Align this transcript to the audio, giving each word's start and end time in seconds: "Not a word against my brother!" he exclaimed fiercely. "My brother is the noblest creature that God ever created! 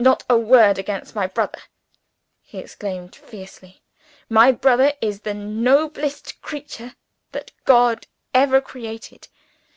"Not 0.00 0.24
a 0.28 0.36
word 0.36 0.76
against 0.76 1.14
my 1.14 1.28
brother!" 1.28 1.62
he 2.42 2.58
exclaimed 2.58 3.14
fiercely. 3.14 3.80
"My 4.28 4.50
brother 4.50 4.92
is 5.00 5.20
the 5.20 5.34
noblest 5.34 6.40
creature 6.42 6.96
that 7.30 7.52
God 7.64 8.08
ever 8.34 8.60
created! 8.60 9.28